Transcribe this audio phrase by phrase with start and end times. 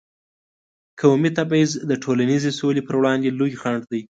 [0.99, 4.01] قومي تبعیض د ټولنیزې سولې پر وړاندې لوی خنډ دی.